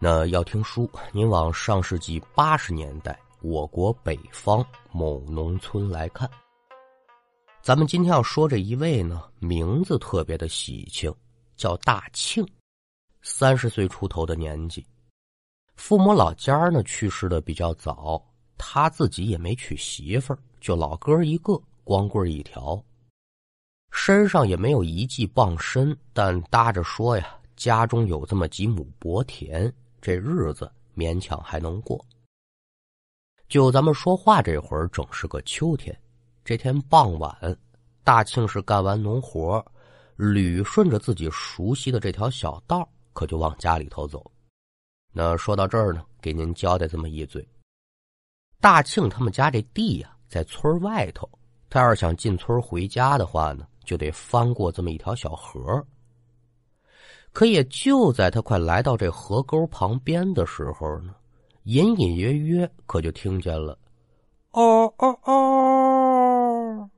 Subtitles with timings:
[0.00, 6.30] 那要听书，您往上世纪八十年代我国北方某农村来看。
[7.60, 11.12] 咱们今天要说这一位呢，名字特别的喜庆，
[11.56, 12.46] 叫大庆，
[13.22, 14.86] 三十岁出头的年纪，
[15.74, 18.24] 父母老家呢去世的比较早，
[18.56, 22.80] 他自己也没娶媳妇儿，就老哥一个，光棍一条，
[23.90, 29.74] 身上也没有一技傍身，但搭着说呀，家中有这么几亩薄田。
[30.08, 32.02] 这日子勉强还能过。
[33.46, 35.94] 就咱们说话这会儿，正是个秋天。
[36.42, 37.54] 这天傍晚，
[38.04, 39.62] 大庆是干完农活，
[40.16, 44.32] 捋顺着自己熟悉的这条小道，可就往家里头走。
[45.12, 47.46] 那说到这儿呢，给您交代这么一嘴：
[48.62, 51.28] 大庆他们家这地呀，在村外头。
[51.68, 55.86] 他要是想进村回家的话呢，就得翻过这么一条小河。
[57.38, 61.14] 可也就在他快来到这河沟旁边的时候呢，
[61.62, 63.78] 隐隐约约可就听见了，
[64.50, 66.90] 哦哦哦，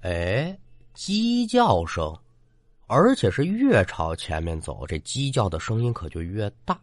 [0.00, 0.58] 哎，
[0.92, 2.12] 鸡叫声，
[2.88, 6.76] 而且是越朝前面走，这鸡叫的声音可就越大。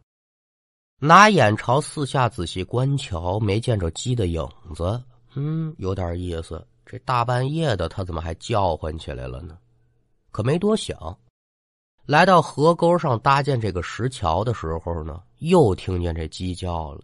[0.98, 5.04] 拿眼朝四下仔细观瞧，没见着鸡的影子，
[5.36, 6.66] 嗯，有点意思。
[6.86, 9.58] 这大半夜的，他怎么还叫唤起来了呢？
[10.32, 10.96] 可没多想。
[12.06, 17.02] 来到河沟上搭建这个石桥的时候呢，又听见这鸡叫了，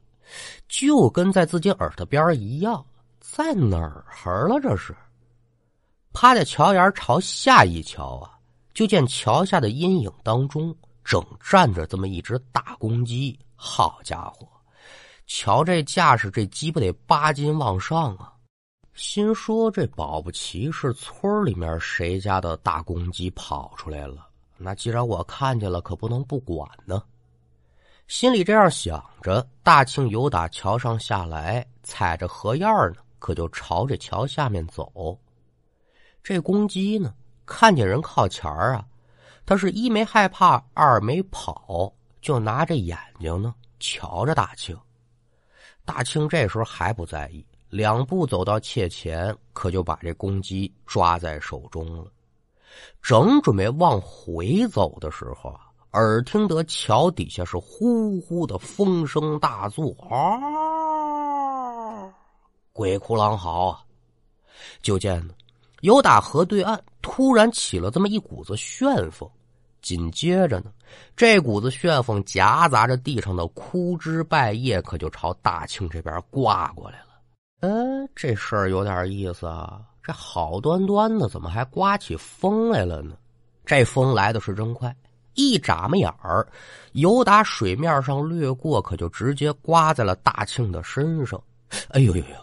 [0.67, 2.86] 就跟在自己耳朵边一样，
[3.20, 4.59] 在哪儿哈了？
[4.59, 4.94] 这是
[6.11, 8.38] 趴在桥沿朝下一瞧啊，
[8.73, 13.39] 就见桥下的阴影当中正站着这么一只大公鸡。
[13.55, 14.47] 好家伙，
[15.27, 18.33] 瞧这架势，这鸡不得八斤往上啊！
[18.94, 24.28] 心说这保不齐是村里面谁家的大公鸡跑出来了。
[24.61, 27.02] 那既然我看见了，可不能不管呢。
[28.08, 35.17] 心里这样想着，大庆由打桥上下来，踩着河沿呢，可就朝着桥下面走。
[36.21, 37.14] 这公鸡呢，
[37.45, 38.86] 看见人靠前啊，
[39.45, 44.77] 他是一没害怕，二没跑，就拿着眼睛呢瞧着大庆。
[45.86, 52.11] 大庆这时候还不在意，两步走到切前，可就把这公鸡抓在手中了。
[53.02, 55.61] 正准备往回走的时候啊，
[55.93, 60.17] 耳听得桥底下是呼呼的风声大作，啊，
[62.73, 63.80] 鬼哭狼嚎啊！
[64.81, 65.33] 就见呢，
[65.81, 69.30] 有打河对岸突然起了这么一股子旋风，
[69.81, 70.71] 紧接着呢，
[71.15, 77.05] 这股子旋风夹杂着地上的枯枝败叶，可就朝大庆这边刮过来了。
[77.61, 79.81] 嗯，这事儿有点意思啊。
[80.09, 83.15] 这好端端的，怎么还刮起风来了呢？
[83.64, 84.95] 这风来的是真快，
[85.36, 86.47] 一眨巴眼儿，
[86.93, 91.39] 由打水面上掠过，可就直接刮在了大庆的身上。
[91.89, 92.36] 哎呦呦呦！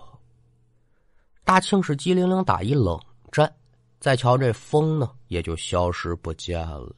[1.43, 2.97] 大庆是机灵灵打一冷
[3.33, 3.53] 战，
[3.99, 6.95] 再瞧这风呢，也就消失不见了。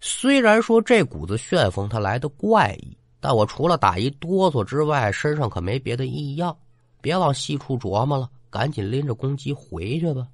[0.00, 6.56] 虽然说这股子旋风它来的怪异，但我除了打一哆嗦之外，身上可没别的异样。
[7.00, 8.28] 别往细处琢磨了。
[8.52, 10.28] 赶紧拎着公鸡回去吧，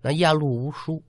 [0.00, 1.02] 那雁路无书。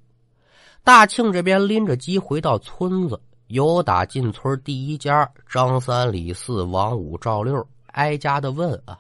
[0.84, 3.18] 大庆这边拎着鸡回到村子，
[3.48, 9.00] 由打进村第一家张三李四王五赵六挨家的问啊，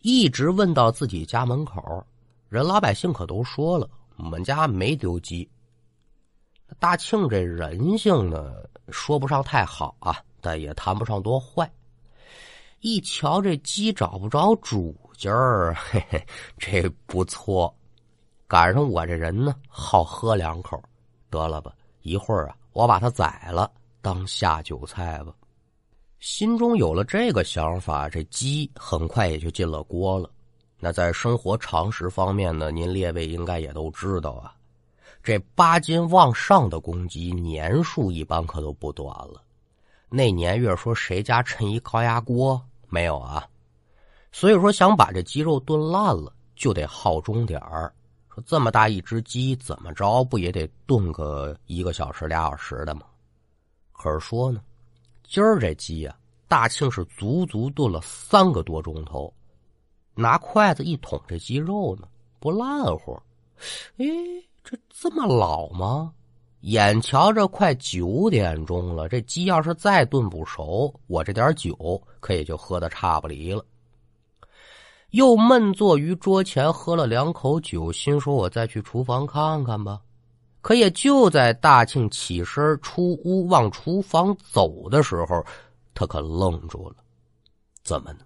[0.00, 2.02] 一直问到自己家门口，
[2.48, 5.46] 人老百姓可都说了，我们家没丢鸡。
[6.78, 8.54] 大庆这人性呢，
[8.88, 11.70] 说不上太好啊，但也谈不上多坏。
[12.80, 14.96] 一瞧这鸡找不着主。
[15.22, 16.26] 今儿嘿嘿，
[16.58, 17.72] 这不错，
[18.48, 20.82] 赶上我这人呢，好喝两口，
[21.30, 25.32] 得了吧，一会儿啊，我把它宰了当下酒菜吧。
[26.18, 30.28] 心中有了这个想法，这鸡很快也就进了锅了。
[30.80, 34.52] 那在生活常识方面呢，您列位应该也都知道啊，
[35.22, 39.40] 这八斤往上的公鸡年数一般可都不短了。
[40.08, 43.46] 那年月说谁家趁一高压锅没有啊？
[44.32, 47.92] 所以说，想把这鸡肉炖烂了，就得耗中点儿。
[48.34, 53.02] 说这么大一只鸡，怎么着不也得炖个一个小时、俩小时的吗？
[53.92, 54.60] 可是说呢，
[55.22, 56.16] 今儿这鸡呀，
[56.48, 59.32] 大庆是足足炖了三个多钟头，
[60.14, 62.08] 拿筷子一捅这鸡肉呢，
[62.40, 63.12] 不烂乎。
[63.98, 64.06] 哎，
[64.64, 66.12] 这这么老吗？
[66.60, 73.62] 眼瞧着快九点钟了，这鸡要是再炖不熟，我这点酒可也就喝的差不离了。
[75.12, 80.00] 又闷坐于桌前，喝了两口酒，心说：“我再去厨房看看吧。”
[80.62, 85.44] 可也就在大庆起身出屋往厨房走的时候，
[85.92, 86.96] 他可愣住了。
[87.82, 88.20] 怎么呢？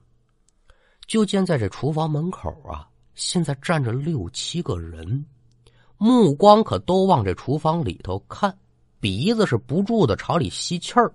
[1.08, 5.24] 就见在这厨房门口啊，现在站着六七个人，
[5.96, 8.56] 目光可都往这厨房里头看，
[9.00, 11.12] 鼻子是不住的朝里吸气儿。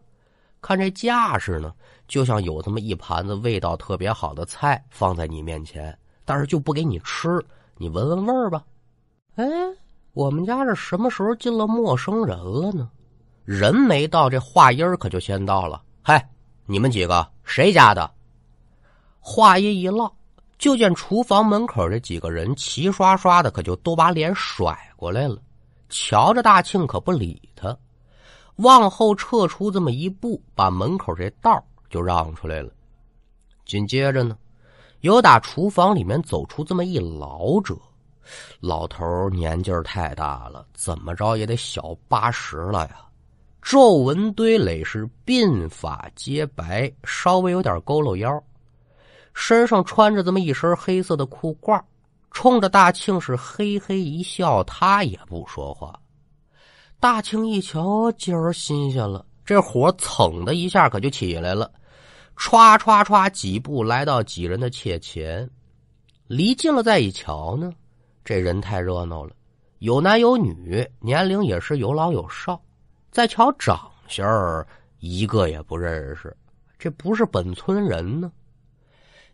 [0.61, 1.73] 看这架势呢，
[2.07, 7.43] 就像有这么一盘子味道特别好的菜放在你面前，但是就不给你吃，
[7.77, 8.63] 你闻闻味儿吧。
[9.35, 9.45] 哎，
[10.13, 12.89] 我们家这什么时候进了陌生人了呢？
[13.43, 15.81] 人没到，这话音儿可就先到了。
[16.03, 16.29] 嗨，
[16.67, 18.09] 你们几个谁家的？
[19.19, 20.15] 话音一落，
[20.59, 25.37] 就见厨房门口这几个人齐刷刷的，可就都把脸甩过来了，
[25.89, 27.75] 瞧着大庆可不理他。
[28.57, 32.71] 往后撤出这么一步，把门口这道就让出来了。
[33.65, 34.37] 紧接着呢，
[34.99, 37.75] 有打厨房里面走出这么一老者，
[38.59, 42.97] 老头年纪太大了，怎么着也得小八十了呀。
[43.61, 48.43] 皱纹堆垒，是鬓发皆白，稍微有点佝偻腰，
[49.33, 51.79] 身上穿着这么一身黑色的裤褂，
[52.31, 55.97] 冲着大庆是嘿嘿一笑，他也不说话。
[57.01, 61.71] 大庆一瞧，今儿新鲜了，这火蹭的一下可就起来了，
[62.37, 65.49] 歘歘歘几步来到几人的切前，
[66.27, 67.73] 离近了再一瞧呢，
[68.23, 69.31] 这人太热闹了，
[69.79, 72.61] 有男有女，年龄也是有老有少，
[73.09, 74.67] 再瞧长相儿，
[74.99, 76.37] 一个也不认识，
[76.77, 78.31] 这不是本村人呢。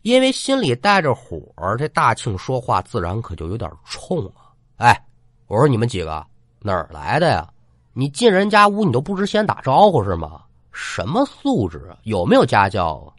[0.03, 1.41] 因为心里带着火，
[1.77, 4.55] 这大庆说话自然可就有点冲啊！
[4.77, 5.05] 哎，
[5.47, 6.25] 我说你们几个
[6.61, 7.45] 哪儿来的呀？
[7.99, 10.43] 你进人家屋，你都不知先打招呼是吗？
[10.71, 11.97] 什么素质啊？
[12.03, 13.09] 有没有家教啊？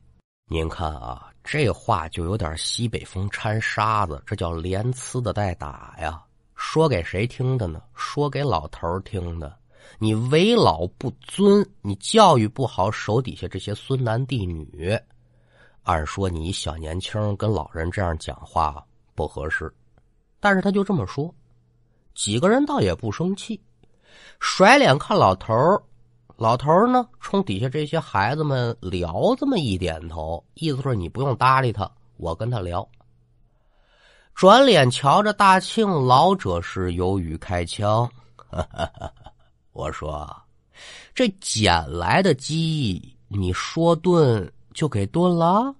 [0.48, 6.22] 您看啊，这话就有点西北风掺沙子，这叫连呲的带打呀。
[6.54, 7.82] 说给谁听的呢？
[7.92, 9.52] 说给老头听的。
[9.98, 14.96] 你为老不尊，你教育不好手底下这些孙男弟女。
[15.82, 18.80] 按说你小年轻跟老人这样讲话
[19.16, 19.74] 不合适，
[20.38, 21.34] 但是他就这么说，
[22.14, 23.60] 几个人倒也不生气。
[24.40, 25.54] 甩脸看老头
[26.36, 32.88] 老头呢，冲底下这些孩子们聊这么一点头，意思是你不用搭理他，我跟他聊。
[34.34, 38.08] 转脸瞧着大庆，老者是有语开腔
[39.74, 40.30] ：“我说，
[41.12, 45.74] 这捡来的鸡，你说炖就给炖了。”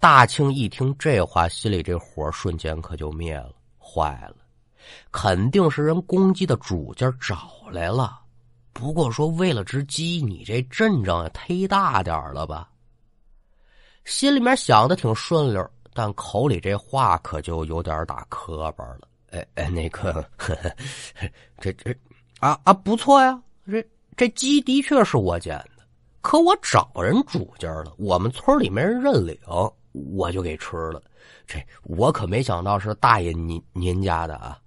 [0.00, 4.36] 大庆一听这话，心里这火瞬间可就灭了，坏了。
[5.10, 8.20] 肯定是人公鸡的主家找来了，
[8.72, 12.68] 不过说为了只鸡，你这阵仗也忒大点了吧？
[14.04, 19.00] 心里面想的挺顺溜，但口里这话可就有点打磕巴了。
[19.30, 20.54] 哎哎，那个，呵
[21.14, 21.30] 呵
[21.60, 21.94] 这这
[22.40, 23.86] 啊啊，不错呀，这
[24.16, 25.84] 这鸡的确是我捡的，
[26.20, 29.38] 可我找人主家了，我们村里没人认领，
[29.92, 31.00] 我就给吃了。
[31.46, 34.58] 这我可没想到是大爷您您家的啊。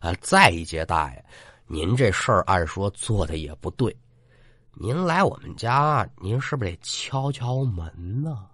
[0.00, 1.24] 啊，再一节大爷，
[1.66, 3.96] 您这事儿按说做的也不对。
[4.72, 7.84] 您来我们家，您是不是得敲敲门
[8.22, 8.46] 呢？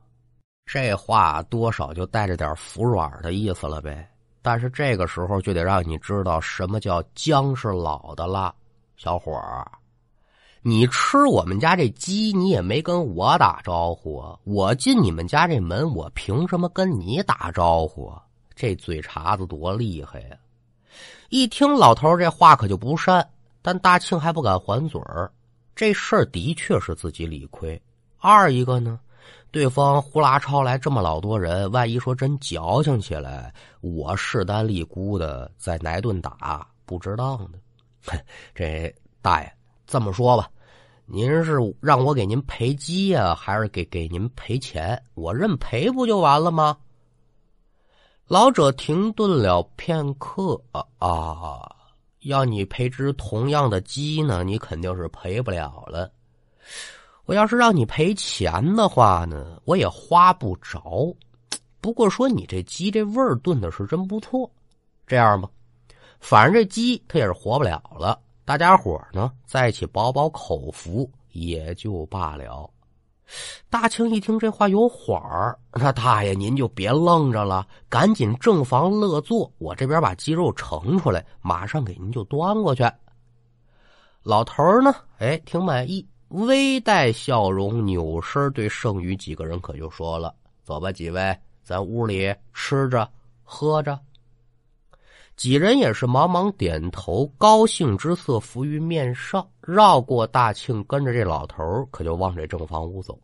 [0.64, 4.10] 这话多少就带着点服软的意思了呗。
[4.43, 8.53] 但是这个时候就得让你知道什么叫姜是老的辣，
[8.96, 9.70] 小伙儿，
[10.62, 14.36] 你吃我们家这鸡，你也没跟我打招呼啊。
[14.44, 18.22] 我进你们家这门，我凭什么跟你打招呼啊？
[18.55, 20.36] 这嘴茬子多厉害呀！
[21.29, 23.27] 一听老头这话可就不善，
[23.63, 25.31] 但大庆还不敢还嘴儿。
[25.75, 27.81] 这事儿的确是自己理亏。
[28.19, 28.99] 二一个呢，
[29.51, 37.59] 对方呼啦超来这么老多人，万一说真矫情起来，我势单力孤的再挨顿打，不值当的。
[38.55, 39.53] 这大爷
[39.87, 40.49] 这么说吧，
[41.05, 45.01] 您是让我给您赔鸡呀，还是给给您赔钱？
[45.15, 46.77] 我认赔不就完了吗？
[48.29, 51.77] 老者停顿了片刻，啊啊！
[52.23, 56.11] 要你赔只同样的鸡呢，你肯定是赔不了了。
[57.27, 61.15] 我要是让你赔钱的话呢，我也花不着。
[61.81, 64.51] 不过说你这鸡这味儿炖的是真不错。
[65.06, 65.49] 这样吧，
[66.19, 72.69] 反正这鸡它也是活不了了，大家伙呢在一起饱饱口福也就罢了。
[73.69, 82.85] 大庆一听这话有缓儿，那大爷您就别愣着了，赶紧正房乐坐，我这边把鸡肉盛出来，马上给您就端过去。
[84.23, 93.09] 老头儿呢，哎，挺满意，微带笑容，扭身对剩余几个人可就说了：“走吧，几位，咱屋里吃着
[93.43, 93.99] 喝着。”
[95.36, 99.46] 几人也是忙忙点头，高兴之色浮于面上。
[99.60, 103.19] 绕过大庆，跟着这老头可就往这正房屋走。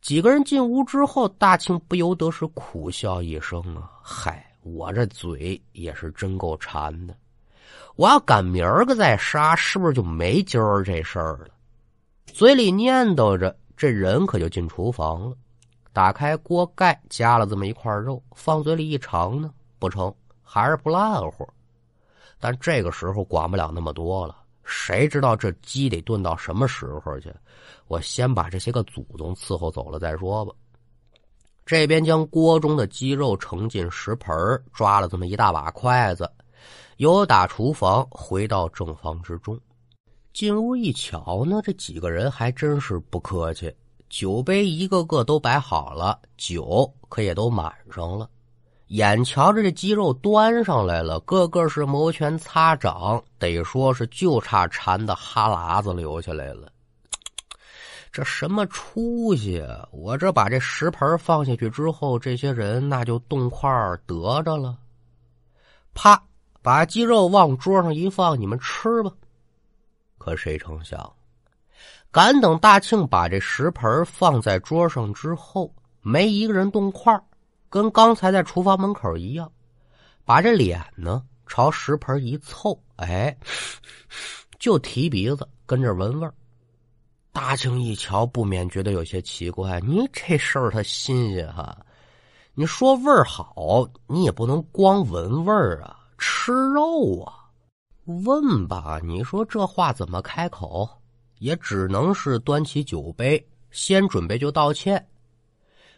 [0.00, 3.90] 几个人进屋之后，大庆不由得是苦笑一声啊！
[4.02, 7.14] 嗨，我这嘴也是真够馋的。
[7.96, 11.48] 我要赶明儿个再杀，是不是就没今儿这事儿了？
[12.26, 15.36] 嘴里念叨着，这人可就进厨房了，
[15.92, 20.14] 打开锅盖，夹了这么一块肉，放嘴里一尝呢，不成，
[20.46, 21.46] 还是不烂乎。
[22.38, 27.30] 但这个时候管不了那么多了，谁知道这鸡得炖到什么时候去？
[27.88, 30.54] 我先把这些个祖宗伺候走了再说吧。
[31.64, 34.34] 这边将锅中的鸡肉盛进食盆
[34.72, 36.30] 抓了这么一大把筷子。
[36.98, 39.58] 由打厨房回到正房之中，
[40.32, 43.74] 进屋一瞧呢，这几个人还真是不客气，
[44.08, 48.28] 酒杯一个个都摆好了，酒可也都满上了。
[48.88, 56.70] 眼瞧着这鸡肉端上来了，个个是摩拳擦掌，得说是就差馋的哈喇子流下来了。
[58.12, 59.86] 这什么出息啊！
[59.90, 63.68] 我这把这食盆放下去之后，这些人那就动筷
[64.06, 64.76] 得着了。
[65.92, 66.22] 啪！
[66.62, 69.12] 把鸡肉往桌上一放，你们吃吧。
[70.18, 71.12] 可谁成想，
[72.10, 77.20] 赶等大庆把这食盆放在桌上之后，没一个人动筷
[77.68, 79.50] 跟刚才在厨房门口一样，
[80.24, 83.36] 把这脸呢朝食盆一凑，哎，
[84.58, 86.28] 就提鼻子跟着闻味
[87.32, 89.78] 大庆一瞧，不免觉得有些奇怪。
[89.80, 91.76] 你这事儿他新鲜哈，
[92.54, 95.98] 你说味儿好，你也不能光闻味儿啊。
[96.18, 97.44] 吃肉啊？
[98.06, 100.88] 问吧，你说这话怎么开口？
[101.38, 105.06] 也只能是端起酒杯，先准备就道歉。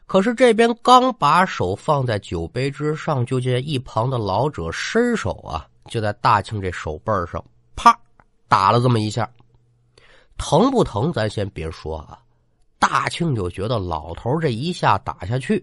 [0.08, 7.44] 可是这边刚把手放在酒杯之上，就见一旁的老者伸手啊，就在大庆这手背上
[7.76, 7.96] 啪
[8.48, 9.30] 打了这么一下。
[10.38, 11.12] 疼不疼？
[11.12, 12.18] 咱先别说啊。
[12.78, 15.62] 大庆就觉得老头这一下打下去，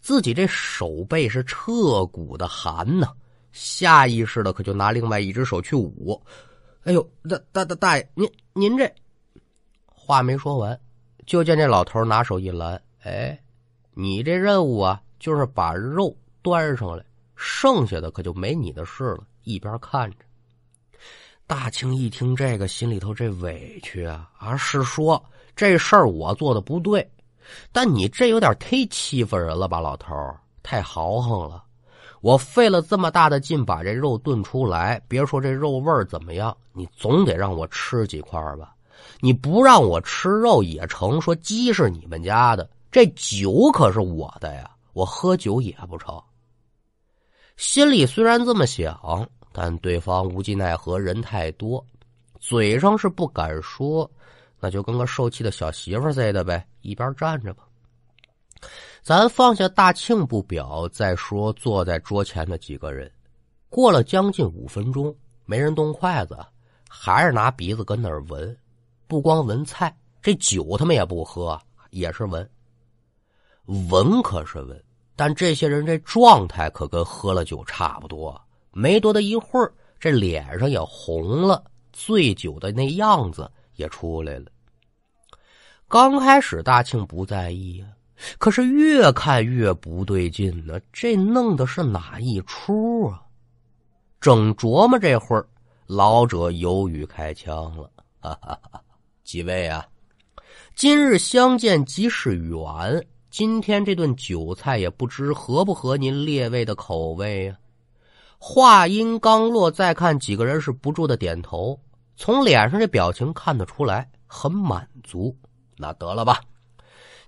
[0.00, 3.08] 自己这手背是彻骨的寒呐。
[3.50, 6.22] 下意识的可就拿另外一只手去捂，
[6.84, 8.88] 哎呦，大大大大爷，您您这
[9.86, 10.78] 话没说完，
[11.26, 13.36] 就见这老头拿手一拦，哎，
[13.94, 17.04] 你这任务啊，就是把肉端上来，
[17.36, 19.24] 剩下的可就没你的事了。
[19.44, 20.16] 一边看着，
[21.46, 25.22] 大清一听这个，心里头这委屈啊，啊，是说
[25.56, 27.10] 这事儿我做的不对，
[27.72, 30.14] 但你这有点忒欺负人了吧，老头
[30.62, 31.64] 太豪横了。
[32.20, 38.74] 我费了这么大的劲把这肉炖出来，别说这肉味怎么样，你总得让我吃几块吧？
[39.20, 46.20] 你不让我吃肉也成，说鸡是你们家的，这酒可是我的呀，我喝酒也不成。
[47.56, 51.84] 心里虽然这么想，但对方无计奈何，人太多，
[52.40, 54.10] 嘴上是不敢说，
[54.58, 57.64] 那就跟个受气的小媳妇似的呗，一边站着吧。
[59.02, 63.10] 咱放下大庆不表，再说坐在桌前的几个人，
[63.68, 65.14] 过了将近五分钟，
[65.46, 66.36] 没人动筷子，
[66.88, 68.56] 还是拿鼻子跟那儿闻。
[69.06, 72.48] 不光闻菜，这酒他们也不喝，也是闻。
[73.66, 74.84] 闻可是闻，
[75.16, 78.40] 但这些人这状态可跟喝了酒差不多。
[78.72, 81.62] 没多大一会儿，这脸上也红了，
[81.92, 84.46] 醉酒的那样子也出来了。
[85.88, 87.86] 刚开始大庆不在意呀。
[88.38, 93.22] 可是越看越不对劲呢，这弄的是哪一出啊？
[94.20, 95.48] 正琢磨这会儿，
[95.86, 97.90] 老者犹豫开枪了
[98.20, 98.82] ：“哈哈哈，
[99.24, 99.86] 几位啊，
[100.74, 107.56] 今日相见即是缘，今天这顿酒菜也不知合不合您列位的口味呀？”
[108.42, 111.78] 话音刚落，再看几个人是不住的点头，
[112.16, 115.36] 从脸上这表情看得出来很满足。
[115.76, 116.40] 那得了吧。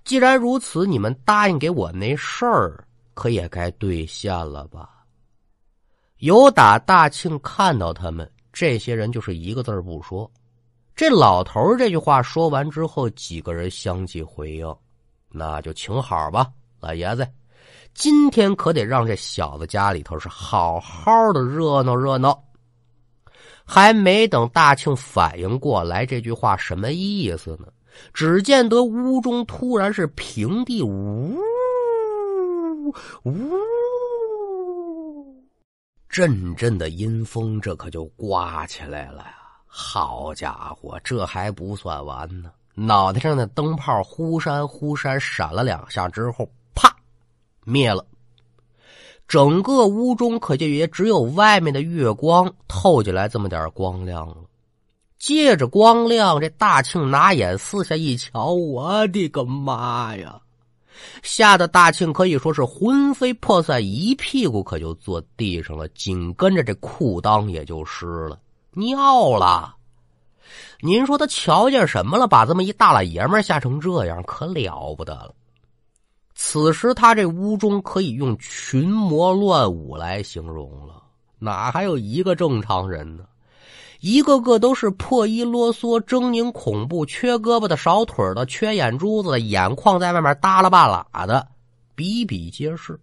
[0.03, 4.89] 既然如此，你们答应给我那事儿，可也该兑现了吧？
[6.17, 10.29] 有打大庆看到他们这些人，就是一个字不说。
[10.95, 14.75] 这老头这句话说完之后，几个人相继回应
[15.33, 16.49] ：“那就请好吧，
[16.79, 17.27] 老爷子，
[17.93, 22.41] 今天可得让这小子家里头是好好的热闹热闹。”
[23.65, 27.67] 还没等大庆反应过来这句话什么意思呢？
[28.13, 31.39] 只见得屋中突然是平地呜
[33.23, 33.51] 呜，
[36.09, 39.35] 阵阵的阴风，这可就刮起来了呀！
[39.65, 46.95] 好家伙，这还不算完呢，脑袋上的灯泡忽闪忽闪闪了两下之后，啪
[47.65, 48.05] 灭了。
[49.27, 54.37] 整个屋中可就也只有外面的月光透进来这么点光亮了。
[55.17, 60.41] 借着光亮，这大庆拿眼四下一瞧，我的个妈呀！
[61.21, 68.37] 吓得大庆可以说是魂飞魄散，一屁股可就坐地上了，紧跟着这裤裆也就湿了，
[68.73, 69.75] 尿了。
[70.81, 72.27] 您说他瞧见什么了？
[72.27, 75.33] 把这么一大老爷们吓成这样，可了不得了。
[76.35, 81.01] 此时他这屋中可以用群魔乱舞来形容了，
[81.39, 83.23] 哪还有一个正常人呢？
[84.01, 91.47] 一个个都是破衣啰嗦、狰狞恐怖、缺胳膊的、少腿的、缺眼珠子的、眼眶在外面耷拉半拉的，
[91.95, 92.99] 比比皆是。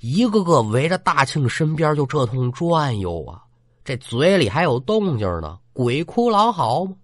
[0.00, 3.40] 一个个围着大庆身边就这通转悠啊，
[3.84, 6.96] 这嘴里还有动静呢，鬼哭狼嚎吗？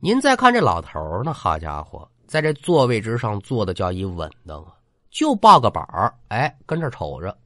[0.00, 4.74] 您再看这老头呢，好家伙，在这座位之上坐的叫一稳当啊，
[5.10, 7.36] 就抱个板儿，哎，跟这瞅着。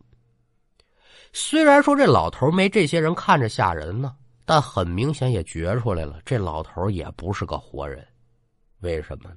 [1.32, 4.16] 虽然说这老头没这些人看着吓人呢。
[4.48, 8.06] 但很明显也觉出来了，这老头也不是个活人，
[8.78, 9.36] 为什么呢？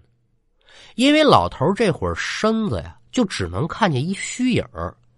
[0.93, 4.63] 因为老头这会儿身子呀，就只能看见一虚影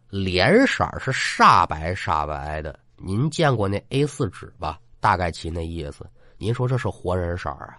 [0.08, 2.79] 脸色是煞白煞白的。
[2.96, 4.79] 您见过那 A 四纸吧？
[5.01, 6.10] 大概其那意思。
[6.38, 7.77] 您说这是活人色啊？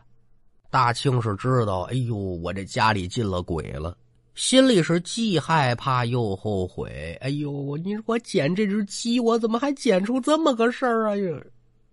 [0.69, 3.97] 大庆是知道，哎呦，我这家里进了鬼了，
[4.35, 7.17] 心里是既害怕又后悔。
[7.21, 11.15] 哎呦，我你说我捡这只鸡，我怎么还捡出这么个事儿啊？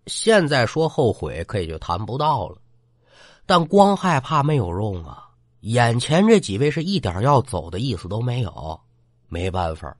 [0.07, 2.57] 现在说后悔，可也就谈不到了。
[3.45, 5.27] 但光害怕没有用啊！
[5.61, 8.79] 眼前这几位是一点要走的意思都没有，
[9.27, 9.95] 没办法，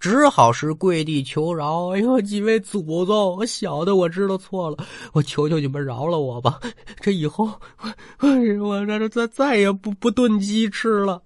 [0.00, 1.88] 只好是跪地求饶。
[1.88, 4.76] 哎呦，几位祖宗，我小的我知道错了，
[5.12, 6.60] 我求求你们饶了我吧！
[7.00, 7.50] 这以后
[8.20, 8.28] 我
[8.60, 11.22] 我这再再也不不炖鸡吃了。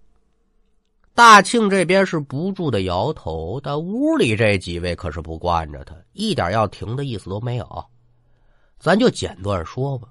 [1.15, 7.85] 大庆这边是不住的摇头，但屋里这几位可是不惯着他，一点要停的意思都没有。
[8.79, 10.09] 咱就简短说吧，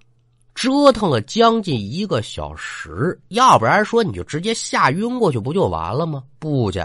[0.55, 6.23] 折腾了将近一个小时，要不然说你就直接吓晕过去不就完了吗？
[6.39, 6.83] 不去，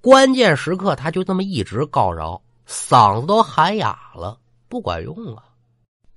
[0.00, 5.44] 关键时刻他就这么一直告饶，嗓子都喊哑了，不管用啊！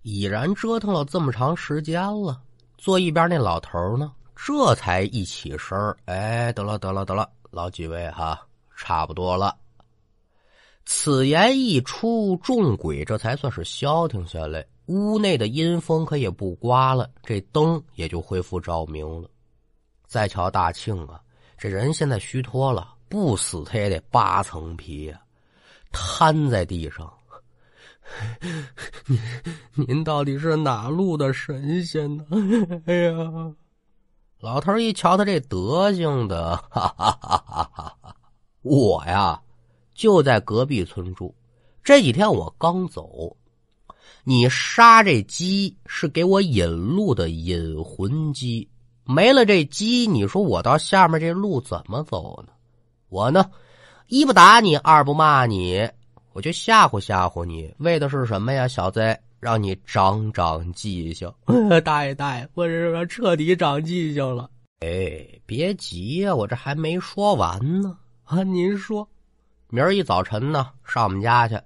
[0.04, 2.42] 已然折腾了这么长时间了，
[2.78, 8.40] 坐一边那老头呢，这才一起身哎，得了得了得了，老几位哈，
[8.76, 9.56] 差不多了。
[10.86, 14.66] 此言一出，众鬼这才算是消停下来。
[14.88, 19.30] 屋内的阴风可也不刮了，这灯也就恢复照明了。
[20.08, 21.22] 再瞧大庆啊，
[21.58, 25.22] 这人现在虚脱了，不死他也得扒层皮呀，
[25.92, 27.12] 瘫在地上。
[29.06, 29.20] 您
[29.88, 32.26] 您到底是哪路的神仙呢？
[32.88, 33.14] 哎呀，
[34.40, 38.16] 老头一瞧他这德行的，哈哈哈哈哈哈！
[38.62, 39.42] 我呀，
[39.94, 41.36] 就在隔壁村住，
[41.84, 43.36] 这几天我刚走。
[44.24, 48.70] 你杀这鸡是给我引路的引魂鸡，
[49.04, 52.54] 没了这鸡，你说我到下面这路怎么走呢？
[53.12, 53.52] 我呢，
[54.08, 55.86] 一不打你，二不骂你，
[56.32, 59.18] 我就吓唬吓唬你，为的是什么呀，小子？
[59.42, 61.30] 让你长长记性。
[61.84, 64.50] 大爷大爷，我是彻底长记性了。
[64.80, 67.98] 哎，别急呀，我这还没说完呢。
[68.24, 69.06] 啊，您说，
[69.68, 71.60] 明儿一早晨呢，上我们家去。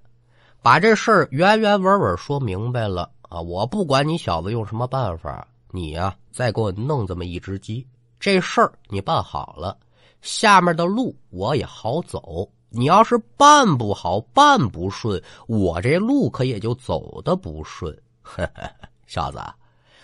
[0.62, 3.40] 把这事儿原原本本说明白了啊！
[3.40, 7.86] 我不管你小子用什么办法，你呀再给我弄这么一只鸡，
[8.18, 9.78] 这事儿你办好了，
[10.26, 12.46] 下面的路我也好走。
[12.68, 17.96] 你要是办不好、办不顺，我这路可也就走的不顺。
[19.06, 19.38] 小子，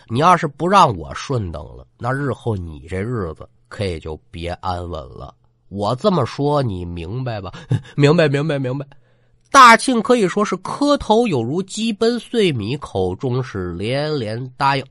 [0.08, 5.34] 你要是不让我顺当了，那日后你这日子可也就别安稳了。
[5.68, 7.52] 我这么说，你明白吧？
[7.96, 8.86] 明白，明白，明白。
[9.50, 14.84] 大庆可以说是磕头有如鸡奔碎米，口中是连连答应。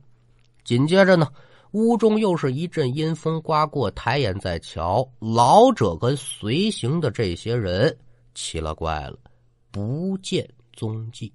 [0.64, 1.28] 紧接着呢，
[1.72, 7.98] 屋中又是一阵阴风刮过，抬眼再瞧，老者跟随行的这些人
[8.36, 9.18] 奇了怪了，
[9.72, 11.32] 不见踪迹。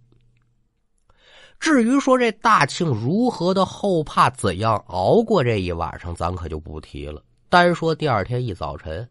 [1.58, 7.22] 至于说这大庆如何的后怕，怎样熬过这一晚上，咱可就不提了。
[7.48, 9.08] 单说第二天一早晨。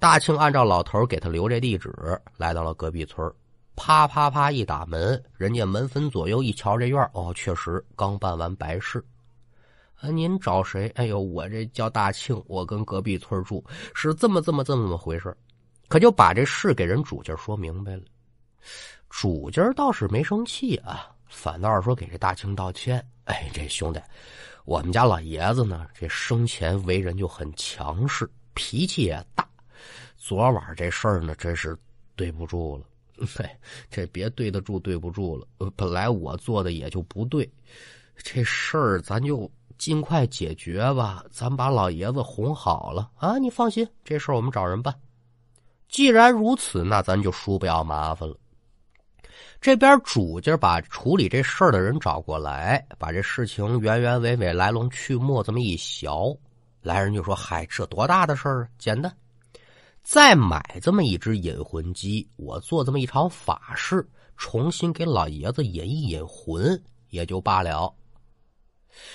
[0.00, 1.94] 大庆按照老头给他留这地址，
[2.36, 3.30] 来到了隔壁村
[3.76, 9.04] 啪啪啪一打门，人家门分左右一瞧，这院哦，确实刚办完白事。
[10.00, 10.88] 啊，您找谁？
[10.94, 15.36] 哎呦，我这叫大庆，我跟隔壁村住，是这么这么这么回事
[15.88, 18.02] 可就把这事给人主家说明白了。
[19.08, 23.04] 主家倒是没生气啊，反倒是说给这大庆道歉。
[23.24, 24.00] 哎，这兄弟，
[24.64, 29.46] 我们家老爷子呢，这生前为人就很强势，脾气也大。
[30.16, 31.76] 昨晚这事儿呢，真是
[32.16, 33.44] 对不住了， 嘿，
[33.90, 35.70] 这别对得住对不住了。
[35.76, 37.50] 本来我做的也就不对，
[38.16, 41.24] 这事儿咱就尽快解决吧。
[41.30, 43.38] 咱把老爷子哄好了啊！
[43.38, 44.94] 你放心，这事儿我们找人办。
[45.88, 48.36] 既然如此，那咱就输不要麻烦了。
[49.58, 56.12] 这边主家把处理这事儿的人找过来，把这事情原原委委、来龙去脉这么一详，
[56.82, 58.68] 来人就说：“嗨，这多大的事儿啊？
[58.78, 59.10] 简单。”
[60.04, 67.94] 再买这么一只引魂鸡，我做这么一场法事，重新给老爷子引一引魂，也就罢了。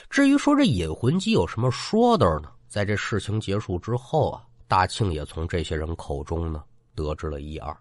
[0.09, 2.49] 至于说这引魂机有什么说的呢？
[2.67, 6.63] 在这事情结束之后啊，大庆也从这些人口中呢
[6.93, 7.75] 得知了一二。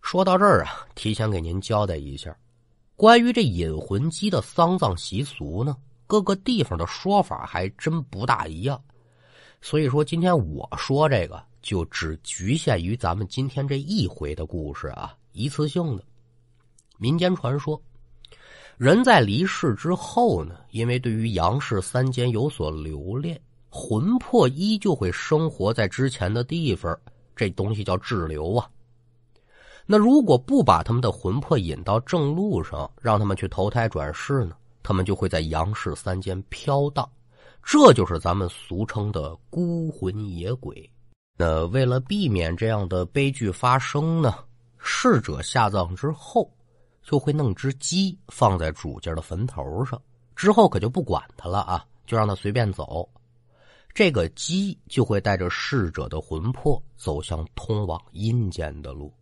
[0.00, 2.36] 说到这儿啊，提前给您交代一下，
[2.96, 8.82] 关于这引魂机的丧葬习俗呢，各个地方的说法还真不大一样。
[9.60, 11.42] 所以说，今天我说这个。
[11.62, 16.04] 就只局限于咱们今天这一回的故事啊，一次性的
[16.98, 17.80] 民间传说。
[18.76, 26.98] 人在离世之后呢，因为对于阳世三间有所留恋，魂魄依旧会生活在之前的地方，
[27.36, 28.68] 这东西叫滞留啊。
[29.86, 37.08] 那如果不把他们的魂魄引到正路上，让他们去投胎转世呢，他们就会在阳世三间飘荡，
[37.62, 40.88] 这就是咱们俗称的孤魂野鬼。
[41.36, 44.34] 那为了避免这样的悲剧发生呢，
[44.78, 46.50] 逝者下葬之后，
[47.02, 50.00] 就会弄只鸡放在主家的坟头上，
[50.36, 53.08] 之后可就不管他了啊，就让他随便走。
[53.94, 59.12] 这个鸡就会带着逝者的魂魄走向通往阴间的路。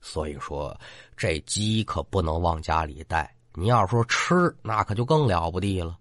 [0.00, 0.74] 所以说，
[1.16, 3.34] 这鸡可不能往家里带。
[3.54, 5.98] 你要说吃，那可就更了不地了。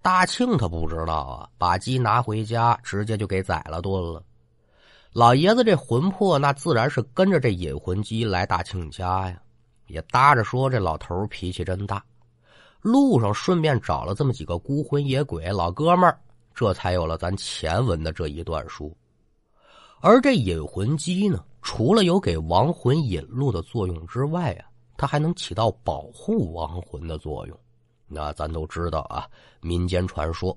[0.00, 4.22] 大庆他不知道啊，把鸡拿回家，直接就给宰了炖了。
[5.12, 9.40] 老爷子这魂魄那自然是跟着这引魂鸡来大庆家呀，
[9.92, 12.02] 也搭着说这老头脾气真大。
[12.80, 16.18] 路上顺便找了这么几个孤魂野鬼老哥们儿，
[16.54, 18.96] 这才有了咱前文的这一段书。
[20.00, 27.56] 而这引魂机呢，除了有给亡魂引路的作用之外啊，它还能起到保护亡魂的作用。
[28.08, 29.28] 那咱都知道啊，
[29.60, 30.56] 民间传说，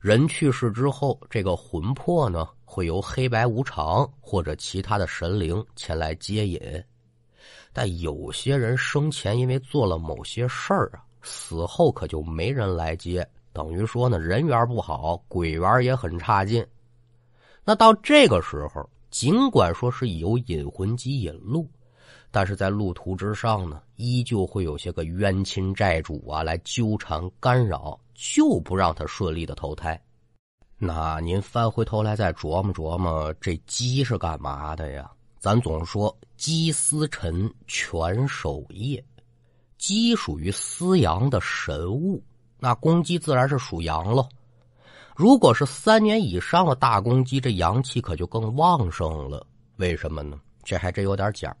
[0.00, 2.48] 人去世之后，这个魂魄呢。
[2.66, 6.60] 会由黑白无常或者其他的神灵前来接引，
[7.74, 16.64] 但有些人生前因为做了某些事儿啊，死后可就没人来接，等于说呢人缘不好，鬼缘也很差劲。
[17.64, 21.68] 那到这个时候，尽管说是有引魂机引路，
[22.30, 30.00] 但是在路途之上呢，依旧会有些个冤亲债主啊来纠缠干扰，就不让他顺利的投胎。
[30.78, 35.10] 那您翻回头来再琢磨琢磨，这鸡是干嘛的呀？
[35.44, 39.04] 咱总说鸡司晨，全守夜，
[39.76, 42.24] 鸡属于司阳的神物，
[42.58, 44.26] 那公鸡自然是属阳喽。
[45.14, 49.46] 如果是三年以上的大公鸡，这阳气可就更旺盛了。
[49.76, 50.40] 为什么呢？
[50.62, 51.54] 这还真有点讲。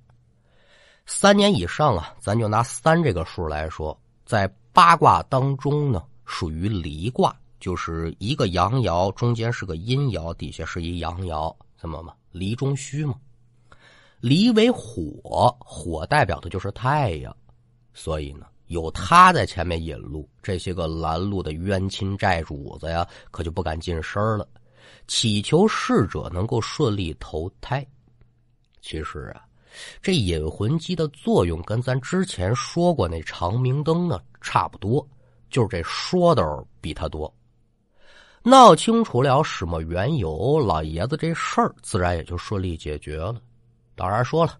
[1.04, 3.94] 三年以上啊，咱就拿三这个数来说，
[4.24, 7.36] 在八卦当中呢，属于离卦。
[7.60, 12.14] 就是一个阳爻，中间是个阴爻，底下是一阳爻，怎么嘛？
[12.32, 13.14] 离中虚嘛。
[14.24, 17.36] 离为火，火代表的就是太阳，
[17.92, 24.48] 所以呢，有他在前面引路，这些个拦路的冤亲债主子呀，可就不敢近身了，
[25.06, 27.86] 祈求逝者能够顺利投胎。
[28.80, 29.44] 其实啊，
[30.00, 35.06] 这引魂机的作用跟咱之前说过那长明灯呢差不多，
[35.50, 37.30] 就是这说的比他多。
[38.42, 43.38] 闹清楚了什么缘由，老爷子这事儿自然也就顺利解决了。
[43.96, 44.58] 当然说了，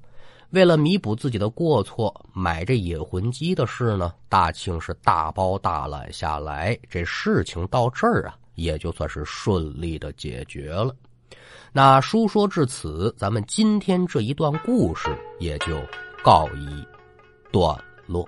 [0.50, 6.78] 为了弥补自己的过错，买这引魂机的事呢，大庆是大包大揽下来。
[6.88, 10.94] 这事情到这儿啊，也就算是顺利的解决了。
[11.72, 15.08] 那书说至此，咱们今天这一段故事
[15.40, 15.80] 也就
[16.22, 16.86] 告一
[17.50, 18.24] 段落。